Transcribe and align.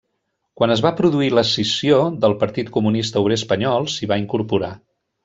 Quan 0.59 0.71
es 0.75 0.79
va 0.85 0.91
produir 1.01 1.27
l'escissió 1.33 1.99
del 2.23 2.33
Partit 2.45 2.71
Comunista 2.79 3.23
Obrer 3.27 3.39
Espanyol 3.43 3.87
s'hi 3.97 4.11
va 4.15 4.19
incorporar. 4.23 4.73